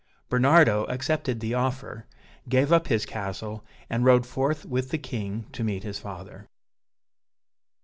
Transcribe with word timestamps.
Bernardo 0.29 0.85
accepted 0.85 1.39
the 1.39 1.53
offer, 1.53 2.07
gave 2.49 2.71
up 2.73 2.87
his 2.87 3.05
castle, 3.05 3.63
and 3.87 4.03
rode 4.03 4.25
forth 4.25 4.65
with 4.65 4.89
the 4.89 4.97
king 4.97 5.45
to 5.51 5.63
meet 5.63 5.83
his 5.83 5.99
father.) 5.99 6.49